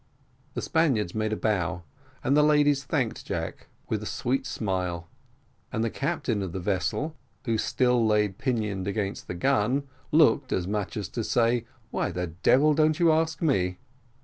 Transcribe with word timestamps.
The 0.55 0.63
Spaniards 0.63 1.13
made 1.13 1.31
a 1.31 1.35
bow, 1.37 1.83
and 2.23 2.35
the 2.35 2.41
ladies 2.41 2.83
thanked 2.83 3.23
Jack 3.23 3.67
with 3.87 4.01
a 4.01 4.07
sweet 4.07 4.47
smile; 4.47 5.07
and 5.71 5.83
the 5.83 5.91
captain 5.91 6.41
of 6.41 6.53
the 6.53 6.59
vessel, 6.59 7.15
who 7.45 7.59
still 7.59 8.03
lay 8.03 8.27
pinioned 8.27 8.87
against 8.87 9.27
the 9.27 9.35
gun, 9.35 9.87
looked, 10.11 10.51
as 10.51 10.65
much 10.65 10.97
as 10.97 11.07
to 11.09 11.23
say, 11.23 11.67
Why 11.91 12.09
the 12.09 12.25
devil 12.25 12.73
don't 12.73 12.99
you 12.99 13.11
ask 13.11 13.43
me? 13.43 13.77